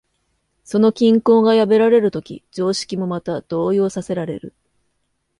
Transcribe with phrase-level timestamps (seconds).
[0.63, 4.55] その均衡が破られるとき、常識もまた動揺させられる。